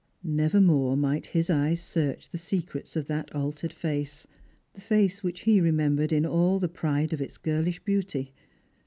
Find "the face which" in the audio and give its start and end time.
4.73-5.41